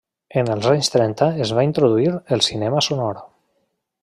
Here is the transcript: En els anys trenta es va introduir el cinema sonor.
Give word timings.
En 0.41 0.47
els 0.53 0.69
anys 0.71 0.89
trenta 0.95 1.27
es 1.45 1.53
va 1.59 1.67
introduir 1.69 2.09
el 2.37 2.45
cinema 2.49 2.85
sonor. 2.91 3.23